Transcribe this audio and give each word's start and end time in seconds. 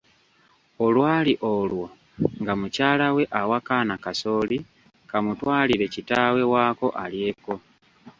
Olwali 0.85 1.33
olwo 1.53 1.85
nga 2.41 2.53
mukyalawe 2.59 3.23
awa 3.39 3.59
kaana 3.67 3.95
kasooli 4.03 4.57
kamutwalire 5.09 5.85
kitaawe 5.93 6.41
waako 6.51 6.87
alyeko. 7.03 7.53